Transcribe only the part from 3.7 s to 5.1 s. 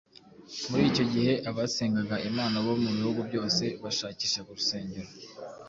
bashakishaga urusengero